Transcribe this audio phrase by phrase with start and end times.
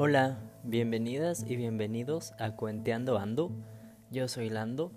[0.00, 3.50] Hola, bienvenidas y bienvenidos a Cuenteando Ando.
[4.12, 4.92] Yo soy Lando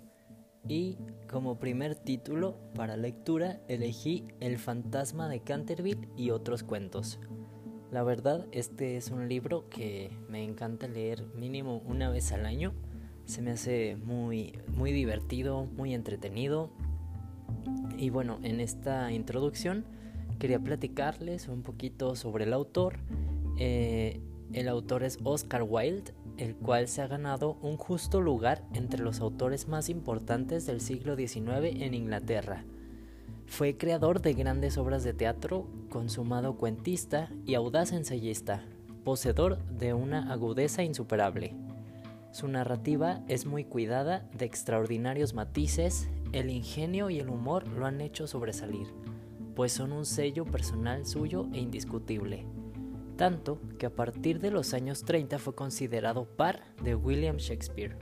[0.68, 0.96] y
[1.28, 7.18] como primer título para lectura elegí El fantasma de Canterville y otros cuentos.
[7.90, 12.72] La verdad, este es un libro que me encanta leer mínimo una vez al año.
[13.24, 16.70] Se me hace muy, muy divertido, muy entretenido.
[17.98, 19.84] Y bueno, en esta introducción
[20.38, 23.00] quería platicarles un poquito sobre el autor.
[23.58, 24.20] Eh,
[24.52, 29.20] el autor es Oscar Wilde, el cual se ha ganado un justo lugar entre los
[29.20, 32.64] autores más importantes del siglo XIX en Inglaterra.
[33.46, 38.62] Fue creador de grandes obras de teatro, consumado cuentista y audaz ensayista,
[39.04, 41.54] poseedor de una agudeza insuperable.
[42.30, 48.00] Su narrativa es muy cuidada, de extraordinarios matices, el ingenio y el humor lo han
[48.00, 48.86] hecho sobresalir,
[49.54, 52.46] pues son un sello personal suyo e indiscutible
[53.16, 57.96] tanto que a partir de los años 30 fue considerado par de William Shakespeare.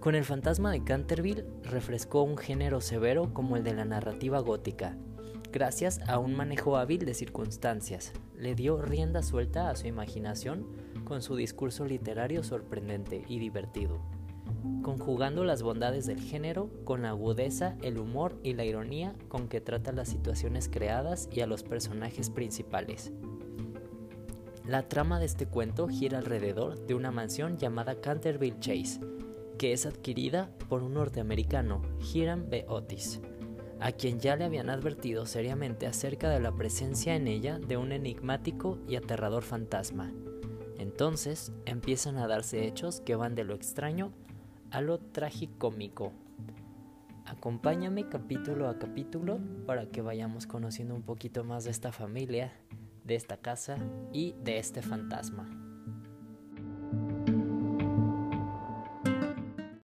[0.00, 4.96] Con el fantasma de Canterville refrescó un género severo como el de la narrativa gótica,
[5.50, 8.12] gracias a un manejo hábil de circunstancias.
[8.36, 10.66] Le dio rienda suelta a su imaginación
[11.04, 14.00] con su discurso literario sorprendente y divertido,
[14.82, 19.60] conjugando las bondades del género con la agudeza, el humor y la ironía con que
[19.60, 23.12] trata las situaciones creadas y a los personajes principales.
[24.66, 28.98] La trama de este cuento gira alrededor de una mansión llamada Canterville Chase,
[29.58, 32.64] que es adquirida por un norteamericano, Hiram B.
[32.68, 33.20] Otis,
[33.78, 37.92] a quien ya le habían advertido seriamente acerca de la presencia en ella de un
[37.92, 40.12] enigmático y aterrador fantasma.
[40.78, 44.12] Entonces empiezan a darse hechos que van de lo extraño
[44.72, 46.12] a lo tragicómico.
[47.24, 52.52] Acompáñame capítulo a capítulo para que vayamos conociendo un poquito más de esta familia
[53.06, 53.78] de esta casa
[54.12, 55.65] y de este fantasma.